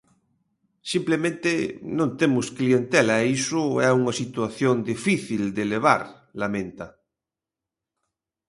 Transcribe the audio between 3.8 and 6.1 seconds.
é unha situación difícil de levar,